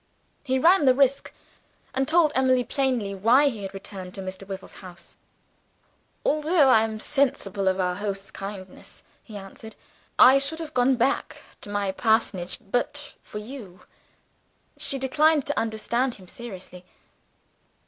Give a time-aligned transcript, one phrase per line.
[0.43, 1.31] He ran the risk,
[1.93, 4.47] and told Emily plainly why he had returned to Mr.
[4.47, 5.19] Wyvil's house.
[6.25, 9.75] "Although I am sensible of our host's kindness," he answered,
[10.17, 13.81] "I should have gone back to my parsonage but for You."
[14.75, 16.83] She declined to understand him seriously.